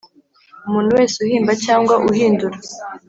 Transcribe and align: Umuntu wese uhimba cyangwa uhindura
Umuntu 0.67 0.89
wese 0.97 1.15
uhimba 1.25 1.51
cyangwa 1.65 1.93
uhindura 2.11 2.57